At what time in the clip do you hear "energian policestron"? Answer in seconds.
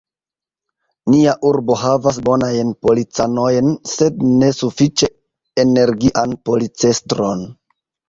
5.69-7.51